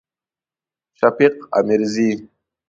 شفیق 0.99 1.35
امیرزی 1.57 2.09